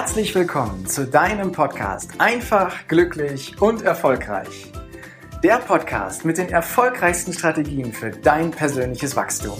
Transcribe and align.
Herzlich 0.00 0.34
willkommen 0.34 0.86
zu 0.86 1.06
deinem 1.06 1.52
Podcast 1.52 2.12
Einfach, 2.16 2.88
glücklich 2.88 3.60
und 3.60 3.82
erfolgreich. 3.82 4.72
Der 5.44 5.58
Podcast 5.58 6.24
mit 6.24 6.38
den 6.38 6.48
erfolgreichsten 6.48 7.34
Strategien 7.34 7.92
für 7.92 8.10
dein 8.10 8.50
persönliches 8.50 9.14
Wachstum. 9.14 9.58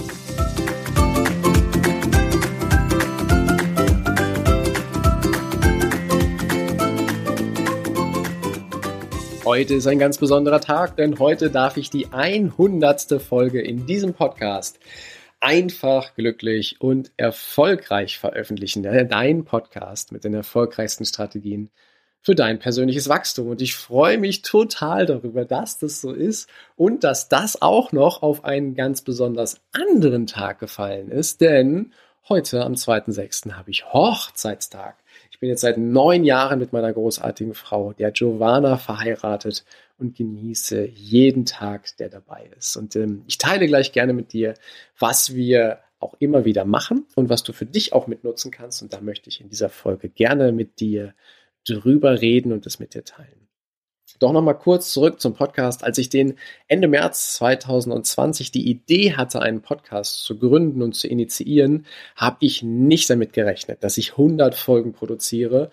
Heute 9.44 9.74
ist 9.74 9.86
ein 9.86 9.98
ganz 9.98 10.16
besonderer 10.16 10.62
Tag, 10.62 10.96
denn 10.96 11.18
heute 11.18 11.50
darf 11.50 11.76
ich 11.76 11.90
die 11.90 12.10
100. 12.10 13.20
Folge 13.20 13.60
in 13.60 13.84
diesem 13.84 14.14
Podcast 14.14 14.78
einfach, 15.40 16.14
glücklich 16.14 16.80
und 16.80 17.12
erfolgreich 17.16 18.18
veröffentlichen. 18.18 18.82
Dein 18.82 19.44
Podcast 19.44 20.12
mit 20.12 20.24
den 20.24 20.34
erfolgreichsten 20.34 21.04
Strategien 21.04 21.70
für 22.22 22.34
dein 22.34 22.58
persönliches 22.58 23.08
Wachstum. 23.08 23.48
Und 23.48 23.62
ich 23.62 23.74
freue 23.74 24.18
mich 24.18 24.42
total 24.42 25.06
darüber, 25.06 25.44
dass 25.44 25.78
das 25.78 26.00
so 26.00 26.12
ist 26.12 26.48
und 26.76 27.02
dass 27.02 27.28
das 27.28 27.62
auch 27.62 27.92
noch 27.92 28.22
auf 28.22 28.44
einen 28.44 28.74
ganz 28.74 29.02
besonders 29.02 29.60
anderen 29.72 30.26
Tag 30.26 30.58
gefallen 30.58 31.10
ist, 31.10 31.40
denn 31.40 31.92
heute 32.28 32.62
am 32.64 32.74
2.6. 32.74 33.52
habe 33.52 33.70
ich 33.70 33.92
Hochzeitstag. 33.92 34.96
Ich 35.30 35.40
bin 35.40 35.48
jetzt 35.48 35.62
seit 35.62 35.78
neun 35.78 36.24
Jahren 36.24 36.58
mit 36.58 36.72
meiner 36.72 36.92
großartigen 36.92 37.54
Frau, 37.54 37.94
der 37.94 38.10
Giovanna, 38.10 38.76
verheiratet 38.76 39.64
und 40.00 40.16
genieße 40.16 40.86
jeden 40.86 41.44
Tag, 41.44 41.96
der 41.98 42.08
dabei 42.08 42.50
ist. 42.58 42.76
Und 42.76 42.96
ähm, 42.96 43.24
ich 43.26 43.38
teile 43.38 43.66
gleich 43.66 43.92
gerne 43.92 44.12
mit 44.12 44.32
dir, 44.32 44.54
was 44.98 45.34
wir 45.34 45.80
auch 45.98 46.14
immer 46.18 46.44
wieder 46.44 46.64
machen 46.64 47.06
und 47.14 47.28
was 47.28 47.42
du 47.42 47.52
für 47.52 47.66
dich 47.66 47.92
auch 47.92 48.06
mitnutzen 48.06 48.50
kannst. 48.50 48.82
Und 48.82 48.92
da 48.92 49.00
möchte 49.00 49.28
ich 49.28 49.40
in 49.40 49.48
dieser 49.48 49.68
Folge 49.68 50.08
gerne 50.08 50.52
mit 50.52 50.80
dir 50.80 51.14
drüber 51.66 52.20
reden 52.20 52.52
und 52.52 52.66
das 52.66 52.78
mit 52.78 52.94
dir 52.94 53.04
teilen. 53.04 53.40
Doch 54.18 54.32
nochmal 54.32 54.58
kurz 54.58 54.92
zurück 54.92 55.18
zum 55.20 55.34
Podcast. 55.34 55.82
Als 55.82 55.96
ich 55.96 56.10
den 56.10 56.34
Ende 56.68 56.88
März 56.88 57.34
2020 57.34 58.50
die 58.52 58.68
Idee 58.68 59.14
hatte, 59.14 59.40
einen 59.40 59.62
Podcast 59.62 60.24
zu 60.24 60.38
gründen 60.38 60.82
und 60.82 60.94
zu 60.94 61.08
initiieren, 61.08 61.86
habe 62.16 62.36
ich 62.40 62.62
nicht 62.62 63.08
damit 63.08 63.32
gerechnet, 63.32 63.82
dass 63.82 63.96
ich 63.96 64.12
100 64.12 64.54
Folgen 64.54 64.92
produziere 64.92 65.70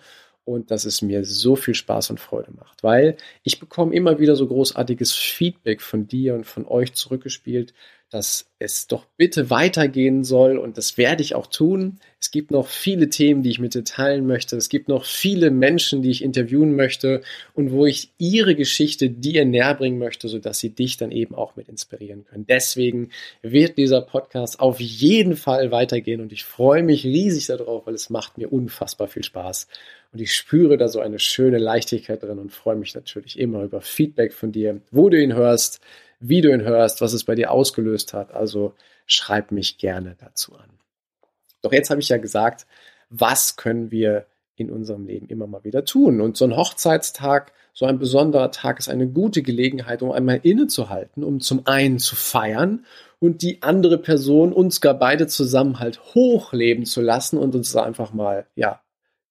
und 0.48 0.70
dass 0.70 0.86
es 0.86 1.02
mir 1.02 1.26
so 1.26 1.56
viel 1.56 1.74
Spaß 1.74 2.08
und 2.08 2.20
Freude 2.20 2.52
macht, 2.52 2.82
weil 2.82 3.18
ich 3.42 3.60
bekomme 3.60 3.94
immer 3.94 4.18
wieder 4.18 4.34
so 4.34 4.46
großartiges 4.46 5.12
Feedback 5.12 5.82
von 5.82 6.08
dir 6.08 6.34
und 6.34 6.44
von 6.44 6.66
euch 6.66 6.94
zurückgespielt, 6.94 7.74
dass 8.10 8.46
es 8.58 8.86
doch 8.86 9.04
bitte 9.16 9.50
weitergehen 9.50 10.24
soll 10.24 10.56
und 10.56 10.78
das 10.78 10.96
werde 10.96 11.22
ich 11.22 11.34
auch 11.34 11.46
tun. 11.46 11.98
Es 12.20 12.30
gibt 12.30 12.50
noch 12.50 12.66
viele 12.66 13.10
Themen, 13.10 13.42
die 13.42 13.50
ich 13.50 13.58
mit 13.58 13.74
dir 13.74 13.84
teilen 13.84 14.26
möchte. 14.26 14.56
Es 14.56 14.70
gibt 14.70 14.88
noch 14.88 15.04
viele 15.04 15.50
Menschen, 15.50 16.02
die 16.02 16.10
ich 16.10 16.24
interviewen 16.24 16.74
möchte 16.74 17.20
und 17.54 17.70
wo 17.70 17.84
ich 17.86 18.10
ihre 18.16 18.54
Geschichte 18.54 19.10
dir 19.10 19.44
näher 19.44 19.74
bringen 19.74 19.98
möchte, 19.98 20.28
sodass 20.28 20.58
sie 20.58 20.70
dich 20.70 20.96
dann 20.96 21.12
eben 21.12 21.34
auch 21.34 21.54
mit 21.54 21.68
inspirieren 21.68 22.24
können. 22.24 22.46
Deswegen 22.46 23.10
wird 23.42 23.76
dieser 23.76 24.00
Podcast 24.00 24.58
auf 24.58 24.80
jeden 24.80 25.36
Fall 25.36 25.70
weitergehen 25.70 26.22
und 26.22 26.32
ich 26.32 26.44
freue 26.44 26.82
mich 26.82 27.04
riesig 27.04 27.46
darauf, 27.46 27.86
weil 27.86 27.94
es 27.94 28.08
macht 28.08 28.38
mir 28.38 28.50
unfassbar 28.52 29.08
viel 29.08 29.24
Spaß. 29.24 29.68
Und 30.12 30.20
ich 30.20 30.34
spüre 30.34 30.78
da 30.78 30.88
so 30.88 31.00
eine 31.00 31.18
schöne 31.18 31.58
Leichtigkeit 31.58 32.22
drin 32.22 32.38
und 32.38 32.50
freue 32.50 32.76
mich 32.76 32.94
natürlich 32.94 33.38
immer 33.38 33.62
über 33.62 33.82
Feedback 33.82 34.32
von 34.32 34.52
dir, 34.52 34.80
wo 34.90 35.10
du 35.10 35.20
ihn 35.20 35.34
hörst, 35.34 35.80
wie 36.20 36.40
du 36.40 36.52
ihn 36.52 36.62
hörst, 36.62 37.00
was 37.00 37.12
es 37.12 37.24
bei 37.24 37.34
dir 37.34 37.50
ausgelöst 37.50 38.12
hat. 38.12 38.32
Also 38.32 38.74
schreib 39.06 39.52
mich 39.52 39.78
gerne 39.78 40.16
dazu 40.18 40.54
an. 40.54 40.70
Doch 41.62 41.72
jetzt 41.72 41.90
habe 41.90 42.00
ich 42.00 42.08
ja 42.08 42.18
gesagt, 42.18 42.66
was 43.10 43.56
können 43.56 43.90
wir 43.90 44.26
in 44.56 44.70
unserem 44.70 45.06
Leben 45.06 45.28
immer 45.28 45.46
mal 45.46 45.64
wieder 45.64 45.84
tun? 45.84 46.20
Und 46.20 46.36
so 46.36 46.44
ein 46.44 46.56
Hochzeitstag, 46.56 47.52
so 47.72 47.86
ein 47.86 47.98
besonderer 47.98 48.50
Tag 48.50 48.78
ist 48.78 48.88
eine 48.88 49.08
gute 49.08 49.42
Gelegenheit, 49.42 50.02
um 50.02 50.10
einmal 50.10 50.40
innezuhalten, 50.42 51.22
um 51.22 51.40
zum 51.40 51.66
einen 51.66 51.98
zu 51.98 52.16
feiern 52.16 52.84
und 53.20 53.42
die 53.42 53.62
andere 53.62 53.98
Person, 53.98 54.52
uns 54.52 54.80
gar 54.80 54.94
beide 54.94 55.26
zusammen 55.26 55.78
halt 55.78 56.00
hochleben 56.14 56.84
zu 56.84 57.00
lassen 57.00 57.38
und 57.38 57.54
uns 57.54 57.72
da 57.72 57.82
einfach 57.82 58.12
mal, 58.12 58.46
ja, 58.54 58.80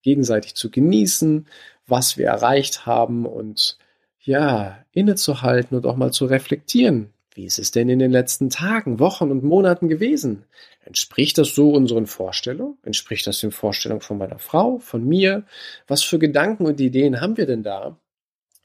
gegenseitig 0.01 0.55
zu 0.55 0.71
genießen, 0.71 1.47
was 1.85 2.17
wir 2.17 2.27
erreicht 2.27 2.85
haben 2.85 3.25
und 3.25 3.77
ja, 4.27 4.83
innezuhalten 4.91 5.75
und 5.77 5.85
auch 5.85 5.95
mal 5.95 6.11
zu 6.11 6.25
reflektieren. 6.25 7.13
Wie 7.33 7.45
ist 7.45 7.59
es 7.59 7.71
denn 7.71 7.87
in 7.87 7.99
den 7.99 8.11
letzten 8.11 8.49
Tagen, 8.49 8.99
Wochen 8.99 9.31
und 9.31 9.43
Monaten 9.43 9.89
gewesen? 9.89 10.43
Entspricht 10.83 11.37
das 11.37 11.55
so 11.55 11.71
unseren 11.71 12.07
Vorstellungen? 12.07 12.77
Entspricht 12.83 13.25
das 13.27 13.39
den 13.39 13.51
Vorstellungen 13.51 14.01
von 14.01 14.17
meiner 14.17 14.39
Frau, 14.39 14.79
von 14.79 15.07
mir? 15.07 15.43
Was 15.87 16.03
für 16.03 16.19
Gedanken 16.19 16.65
und 16.65 16.79
Ideen 16.81 17.21
haben 17.21 17.37
wir 17.37 17.45
denn 17.45 17.63
da? 17.63 17.97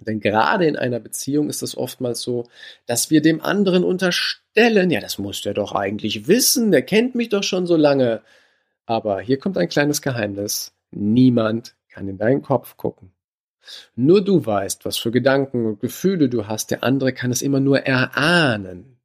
Denn 0.01 0.19
gerade 0.19 0.67
in 0.67 0.77
einer 0.77 0.99
Beziehung 0.99 1.49
ist 1.49 1.63
es 1.63 1.77
oftmals 1.77 2.23
so, 2.23 2.49
dass 2.87 3.11
wir 3.11 3.23
dem 3.23 3.41
anderen 3.41 3.85
unterstellen, 3.85 4.91
ja, 4.91 5.01
das 5.01 5.19
muss 5.19 5.43
der 5.43 5.55
doch 5.55 5.73
eigentlich 5.73 6.27
wissen, 6.27 6.73
der 6.73 6.83
kennt 6.83 7.15
mich 7.15 7.29
doch 7.29 7.45
schon 7.45 7.67
so 7.67 7.77
lange. 7.77 8.23
Aber 8.85 9.21
hier 9.21 9.39
kommt 9.39 9.59
ein 9.59 9.69
kleines 9.69 10.03
Geheimnis. 10.03 10.75
Niemand 10.91 11.77
kann 11.89 12.09
in 12.09 12.19
deinen 12.19 12.43
Kopf 12.43 12.77
gucken. 12.77 13.12
Nur 13.95 14.23
du 14.25 14.45
weißt, 14.45 14.85
was 14.85 14.97
für 14.97 15.11
Gedanken 15.11 15.67
und 15.67 15.81
Gefühle 15.81 16.29
du 16.29 16.47
hast, 16.47 16.71
der 16.71 16.83
andere 16.83 17.13
kann 17.13 17.31
es 17.31 17.43
immer 17.43 17.61
nur 17.61 17.81
erahnen. 17.81 18.99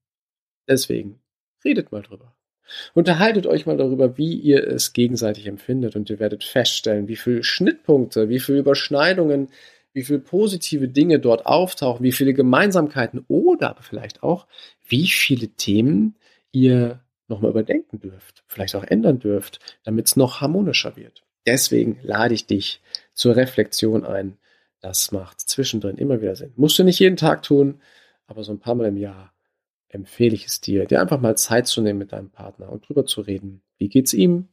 Deswegen, 0.67 1.19
redet 1.63 1.91
mal 1.91 2.01
drüber. 2.01 2.35
Unterhaltet 2.93 3.47
euch 3.47 3.65
mal 3.65 3.77
darüber, 3.77 4.17
wie 4.17 4.33
ihr 4.33 4.67
es 4.67 4.93
gegenseitig 4.93 5.47
empfindet 5.47 5.95
und 5.95 6.09
ihr 6.09 6.19
werdet 6.19 6.43
feststellen, 6.43 7.07
wie 7.07 7.15
viele 7.15 7.43
Schnittpunkte, 7.43 8.29
wie 8.29 8.39
viele 8.39 8.59
Überschneidungen, 8.59 9.49
wie 9.93 10.03
viele 10.03 10.19
positive 10.19 10.87
Dinge 10.87 11.19
dort 11.19 11.45
auftauchen, 11.45 12.03
wie 12.03 12.11
viele 12.11 12.33
Gemeinsamkeiten 12.33 13.23
oder 13.27 13.69
aber 13.69 13.81
vielleicht 13.81 14.21
auch, 14.21 14.47
wie 14.85 15.07
viele 15.07 15.47
Themen 15.49 16.15
ihr 16.51 17.01
nochmal 17.27 17.51
überdenken 17.51 17.99
dürft, 17.99 18.43
vielleicht 18.47 18.75
auch 18.75 18.83
ändern 18.83 19.19
dürft, 19.19 19.59
damit 19.83 20.07
es 20.07 20.15
noch 20.15 20.41
harmonischer 20.41 20.95
wird. 20.95 21.23
Deswegen 21.45 21.99
lade 22.03 22.33
ich 22.33 22.45
dich 22.45 22.81
zur 23.13 23.35
Reflexion 23.35 24.05
ein. 24.05 24.37
Das 24.81 25.11
macht 25.11 25.41
zwischendrin 25.41 25.97
immer 25.97 26.21
wieder 26.21 26.35
Sinn. 26.35 26.53
Musst 26.55 26.77
du 26.77 26.83
nicht 26.83 26.99
jeden 26.99 27.17
Tag 27.17 27.43
tun, 27.43 27.81
aber 28.27 28.43
so 28.43 28.51
ein 28.51 28.59
paar 28.59 28.75
Mal 28.75 28.87
im 28.87 28.97
Jahr 28.97 29.33
empfehle 29.89 30.35
ich 30.35 30.45
es 30.45 30.61
dir, 30.61 30.85
dir 30.85 31.01
einfach 31.01 31.19
mal 31.19 31.37
Zeit 31.37 31.67
zu 31.67 31.81
nehmen 31.81 31.99
mit 31.99 32.11
deinem 32.11 32.29
Partner 32.29 32.69
und 32.71 32.87
drüber 32.87 33.05
zu 33.05 33.21
reden. 33.21 33.61
Wie 33.77 33.89
geht's 33.89 34.13
ihm? 34.13 34.49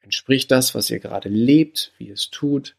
Entspricht 0.00 0.50
das, 0.50 0.74
was 0.74 0.90
ihr 0.90 0.98
gerade 0.98 1.28
lebt, 1.28 1.92
wie 1.98 2.10
es 2.10 2.30
tut, 2.30 2.76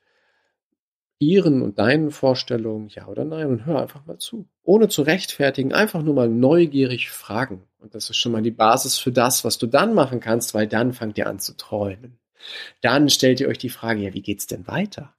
ihren 1.19 1.61
und 1.61 1.79
deinen 1.79 2.11
Vorstellungen, 2.11 2.89
ja 2.89 3.07
oder 3.07 3.25
nein? 3.25 3.47
Und 3.47 3.65
hör 3.65 3.81
einfach 3.81 4.05
mal 4.05 4.19
zu. 4.19 4.47
Ohne 4.63 4.87
zu 4.87 5.01
rechtfertigen, 5.01 5.73
einfach 5.73 6.03
nur 6.03 6.13
mal 6.13 6.29
neugierig 6.29 7.09
fragen. 7.09 7.63
Und 7.79 7.95
das 7.95 8.09
ist 8.09 8.17
schon 8.17 8.31
mal 8.31 8.41
die 8.41 8.51
Basis 8.51 8.97
für 8.97 9.11
das, 9.11 9.43
was 9.43 9.57
du 9.57 9.67
dann 9.67 9.93
machen 9.93 10.19
kannst, 10.19 10.53
weil 10.53 10.67
dann 10.67 10.93
fangt 10.93 11.17
ihr 11.17 11.27
an 11.27 11.39
zu 11.39 11.55
träumen. 11.57 12.19
Dann 12.81 13.09
stellt 13.09 13.39
ihr 13.39 13.47
euch 13.47 13.57
die 13.57 13.69
Frage, 13.69 14.01
ja, 14.01 14.13
wie 14.13 14.21
geht's 14.21 14.47
denn 14.47 14.67
weiter? 14.67 15.13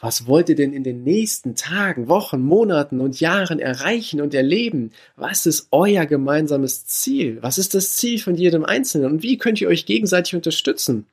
Was 0.00 0.26
wollt 0.26 0.48
ihr 0.48 0.54
denn 0.54 0.72
in 0.72 0.84
den 0.84 1.02
nächsten 1.02 1.54
Tagen, 1.54 2.08
Wochen, 2.08 2.40
Monaten 2.40 3.00
und 3.00 3.20
Jahren 3.20 3.58
erreichen 3.58 4.20
und 4.20 4.34
erleben? 4.34 4.92
Was 5.16 5.46
ist 5.46 5.68
euer 5.70 6.06
gemeinsames 6.06 6.86
Ziel? 6.86 7.38
Was 7.42 7.58
ist 7.58 7.74
das 7.74 7.94
Ziel 7.94 8.18
von 8.18 8.34
jedem 8.34 8.64
Einzelnen? 8.64 9.10
Und 9.12 9.22
wie 9.22 9.38
könnt 9.38 9.60
ihr 9.60 9.68
euch 9.68 9.86
gegenseitig 9.86 10.34
unterstützen? 10.34 11.06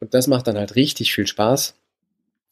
Und 0.00 0.14
das 0.14 0.26
macht 0.26 0.46
dann 0.46 0.56
halt 0.56 0.76
richtig 0.76 1.12
viel 1.12 1.26
Spaß, 1.26 1.74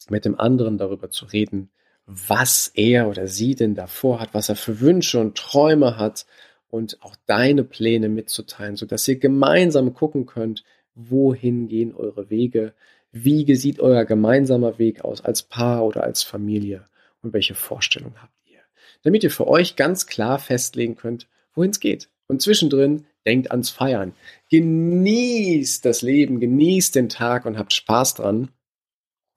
mit 0.09 0.25
dem 0.25 0.39
anderen 0.39 0.77
darüber 0.77 1.09
zu 1.09 1.25
reden, 1.25 1.69
was 2.05 2.71
er 2.73 3.09
oder 3.09 3.27
sie 3.27 3.55
denn 3.55 3.75
davor 3.75 4.19
hat, 4.19 4.33
was 4.33 4.49
er 4.49 4.55
für 4.55 4.79
Wünsche 4.79 5.19
und 5.19 5.37
Träume 5.37 5.97
hat 5.97 6.25
und 6.69 7.01
auch 7.01 7.15
deine 7.25 7.63
Pläne 7.63 8.09
mitzuteilen, 8.09 8.75
sodass 8.75 9.07
ihr 9.07 9.17
gemeinsam 9.17 9.93
gucken 9.93 10.25
könnt, 10.25 10.63
wohin 10.95 11.67
gehen 11.67 11.93
eure 11.93 12.29
Wege, 12.29 12.73
wie 13.11 13.55
sieht 13.55 13.79
euer 13.79 14.05
gemeinsamer 14.05 14.77
Weg 14.79 15.03
aus 15.03 15.21
als 15.21 15.43
Paar 15.43 15.85
oder 15.85 16.03
als 16.03 16.23
Familie 16.23 16.87
und 17.21 17.33
welche 17.33 17.55
Vorstellungen 17.55 18.21
habt 18.21 18.33
ihr, 18.45 18.59
damit 19.03 19.23
ihr 19.23 19.31
für 19.31 19.47
euch 19.47 19.75
ganz 19.75 20.07
klar 20.07 20.39
festlegen 20.39 20.95
könnt, 20.95 21.27
wohin 21.53 21.71
es 21.71 21.79
geht. 21.79 22.09
Und 22.27 22.41
zwischendrin 22.41 23.05
denkt 23.25 23.51
ans 23.51 23.69
Feiern. 23.69 24.13
Genießt 24.49 25.83
das 25.85 26.01
Leben, 26.01 26.39
genießt 26.39 26.95
den 26.95 27.09
Tag 27.09 27.45
und 27.45 27.57
habt 27.57 27.73
Spaß 27.73 28.15
dran. 28.15 28.49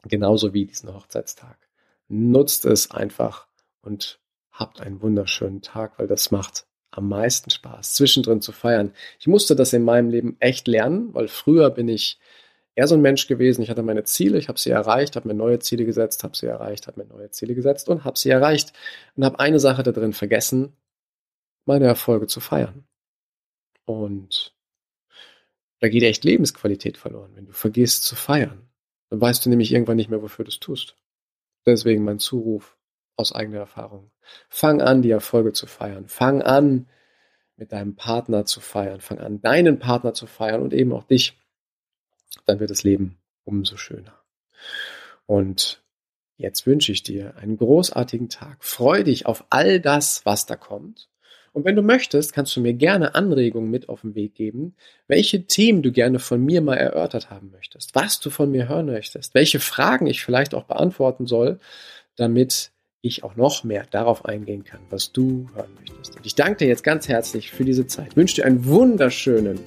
Genauso 0.02 0.54
wie 0.54 0.64
diesen 0.64 0.92
Hochzeitstag. 0.92 1.56
Nutzt 2.08 2.64
es 2.64 2.90
einfach 2.90 3.46
und 3.82 4.20
habt 4.50 4.80
einen 4.80 5.00
wunderschönen 5.02 5.62
Tag, 5.62 5.98
weil 5.98 6.06
das 6.06 6.30
macht 6.30 6.66
am 6.90 7.08
meisten 7.08 7.50
Spaß, 7.50 7.94
zwischendrin 7.94 8.40
zu 8.40 8.52
feiern. 8.52 8.92
Ich 9.20 9.26
musste 9.26 9.54
das 9.54 9.72
in 9.72 9.84
meinem 9.84 10.10
Leben 10.10 10.36
echt 10.40 10.66
lernen, 10.66 11.14
weil 11.14 11.28
früher 11.28 11.70
bin 11.70 11.88
ich 11.88 12.18
eher 12.80 12.86
so 12.86 12.94
ein 12.94 13.02
Mensch 13.02 13.26
gewesen. 13.26 13.60
Ich 13.60 13.68
hatte 13.68 13.82
meine 13.82 14.04
Ziele, 14.04 14.38
ich 14.38 14.48
habe 14.48 14.58
sie 14.58 14.70
erreicht, 14.70 15.14
habe 15.14 15.28
mir 15.28 15.34
neue 15.34 15.58
Ziele 15.58 15.84
gesetzt, 15.84 16.24
habe 16.24 16.34
sie 16.34 16.46
erreicht, 16.46 16.86
habe 16.86 16.98
mir 16.98 17.06
neue 17.06 17.30
Ziele 17.30 17.54
gesetzt 17.54 17.90
und 17.90 18.04
habe 18.04 18.18
sie 18.18 18.30
erreicht 18.30 18.72
und 19.16 19.24
habe 19.26 19.38
eine 19.38 19.60
Sache 19.60 19.82
da 19.82 19.92
drin 19.92 20.14
vergessen, 20.14 20.72
meine 21.66 21.84
Erfolge 21.84 22.26
zu 22.26 22.40
feiern. 22.40 22.84
Und 23.84 24.54
da 25.80 25.90
geht 25.90 26.02
echt 26.04 26.24
Lebensqualität 26.24 26.96
verloren, 26.96 27.32
wenn 27.34 27.44
du 27.44 27.52
vergisst 27.52 28.04
zu 28.04 28.16
feiern. 28.16 28.70
Dann 29.10 29.20
weißt 29.20 29.44
du 29.44 29.50
nämlich 29.50 29.72
irgendwann 29.72 29.96
nicht 29.96 30.08
mehr, 30.08 30.22
wofür 30.22 30.46
du 30.46 30.50
es 30.50 30.58
tust. 30.58 30.96
Deswegen 31.66 32.02
mein 32.02 32.18
Zuruf 32.18 32.78
aus 33.16 33.34
eigener 33.34 33.58
Erfahrung. 33.58 34.10
Fang 34.48 34.80
an, 34.80 35.02
die 35.02 35.10
Erfolge 35.10 35.52
zu 35.52 35.66
feiern. 35.66 36.08
Fang 36.08 36.40
an, 36.40 36.86
mit 37.56 37.72
deinem 37.72 37.94
Partner 37.94 38.46
zu 38.46 38.62
feiern. 38.62 39.02
Fang 39.02 39.18
an, 39.18 39.42
deinen 39.42 39.78
Partner 39.78 40.14
zu 40.14 40.26
feiern 40.26 40.62
und 40.62 40.72
eben 40.72 40.94
auch 40.94 41.04
dich. 41.04 41.39
Dann 42.46 42.60
wird 42.60 42.70
das 42.70 42.82
Leben 42.82 43.18
umso 43.44 43.76
schöner. 43.76 44.20
Und 45.26 45.82
jetzt 46.36 46.66
wünsche 46.66 46.92
ich 46.92 47.02
dir 47.02 47.36
einen 47.36 47.56
großartigen 47.56 48.28
Tag. 48.28 48.64
Freu 48.64 49.04
dich 49.04 49.26
auf 49.26 49.44
all 49.50 49.80
das, 49.80 50.24
was 50.24 50.46
da 50.46 50.56
kommt. 50.56 51.08
Und 51.52 51.64
wenn 51.64 51.74
du 51.74 51.82
möchtest, 51.82 52.32
kannst 52.32 52.54
du 52.54 52.60
mir 52.60 52.74
gerne 52.74 53.14
Anregungen 53.16 53.70
mit 53.70 53.88
auf 53.88 54.02
den 54.02 54.14
Weg 54.14 54.34
geben, 54.34 54.76
welche 55.08 55.46
Themen 55.46 55.82
du 55.82 55.90
gerne 55.90 56.20
von 56.20 56.44
mir 56.44 56.60
mal 56.60 56.76
erörtert 56.76 57.30
haben 57.30 57.50
möchtest, 57.50 57.94
was 57.94 58.20
du 58.20 58.30
von 58.30 58.52
mir 58.52 58.68
hören 58.68 58.86
möchtest, 58.86 59.34
welche 59.34 59.58
Fragen 59.58 60.06
ich 60.06 60.22
vielleicht 60.22 60.54
auch 60.54 60.64
beantworten 60.64 61.26
soll, 61.26 61.58
damit 62.14 62.70
ich 63.02 63.24
auch 63.24 63.34
noch 63.34 63.64
mehr 63.64 63.84
darauf 63.90 64.24
eingehen 64.26 64.62
kann, 64.62 64.80
was 64.90 65.10
du 65.10 65.48
hören 65.54 65.74
möchtest. 65.74 66.16
Und 66.16 66.26
ich 66.26 66.34
danke 66.34 66.58
dir 66.58 66.68
jetzt 66.68 66.84
ganz 66.84 67.08
herzlich 67.08 67.50
für 67.50 67.64
diese 67.64 67.86
Zeit. 67.86 68.16
Wünsche 68.16 68.36
dir 68.36 68.44
einen 68.44 68.66
wunderschönen 68.66 69.60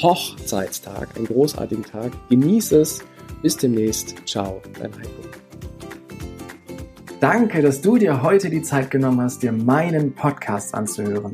Hochzeitstag, 0.00 1.16
einen 1.16 1.26
großartigen 1.26 1.84
Tag. 1.84 2.12
Genieße 2.28 2.80
es. 2.80 3.04
Bis 3.42 3.56
demnächst. 3.56 4.14
Ciao, 4.26 4.62
dein 4.78 4.92
Heiko. 4.94 5.10
Danke, 7.20 7.62
dass 7.62 7.80
du 7.80 7.96
dir 7.96 8.22
heute 8.22 8.50
die 8.50 8.62
Zeit 8.62 8.90
genommen 8.90 9.20
hast, 9.20 9.42
dir 9.42 9.52
meinen 9.52 10.14
Podcast 10.14 10.74
anzuhören. 10.74 11.32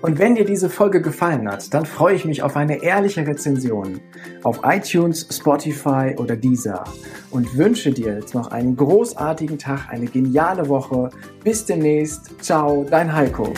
Und 0.00 0.18
wenn 0.18 0.36
dir 0.36 0.44
diese 0.44 0.70
Folge 0.70 1.00
gefallen 1.02 1.50
hat, 1.50 1.72
dann 1.74 1.86
freue 1.86 2.14
ich 2.14 2.24
mich 2.24 2.42
auf 2.42 2.56
eine 2.56 2.82
ehrliche 2.82 3.26
Rezension 3.26 4.00
auf 4.44 4.60
iTunes, 4.64 5.26
Spotify 5.30 6.14
oder 6.16 6.36
Deezer 6.36 6.84
und 7.30 7.56
wünsche 7.56 7.90
dir 7.90 8.14
jetzt 8.14 8.34
noch 8.34 8.50
einen 8.50 8.76
großartigen 8.76 9.58
Tag, 9.58 9.88
eine 9.90 10.06
geniale 10.06 10.68
Woche. 10.68 11.10
Bis 11.42 11.64
demnächst. 11.64 12.42
Ciao, 12.42 12.86
dein 12.88 13.12
Heiko. 13.12 13.52